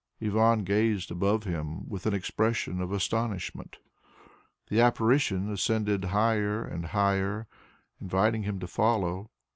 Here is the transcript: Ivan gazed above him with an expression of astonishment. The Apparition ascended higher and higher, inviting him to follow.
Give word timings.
Ivan 0.19 0.63
gazed 0.63 1.11
above 1.11 1.43
him 1.43 1.87
with 1.87 2.07
an 2.07 2.13
expression 2.15 2.81
of 2.81 2.91
astonishment. 2.91 3.77
The 4.67 4.81
Apparition 4.81 5.47
ascended 5.51 6.05
higher 6.05 6.65
and 6.65 6.85
higher, 6.87 7.45
inviting 7.99 8.41
him 8.41 8.59
to 8.61 8.67
follow. 8.67 9.29